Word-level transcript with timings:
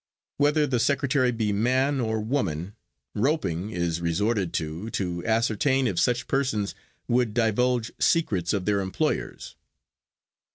Whether 0.37 0.65
the 0.65 0.79
secretary 0.79 1.29
be 1.31 1.53
man 1.53 1.99
or 2.01 2.21
woman, 2.21 2.73
"roping" 3.13 3.69
is 3.69 4.01
resorted 4.01 4.51
to, 4.53 4.89
to 4.89 5.23
ascertain 5.27 5.85
if 5.85 5.99
such 5.99 6.25
persons 6.27 6.73
would 7.07 7.35
divulge 7.35 7.91
secrets 7.99 8.51
of 8.51 8.65
their 8.65 8.79
employers. 8.81 9.53